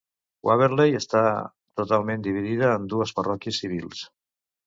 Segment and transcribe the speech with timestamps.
[0.47, 1.19] Waverley està
[1.81, 4.01] totalment dividit en dues parròquies civils.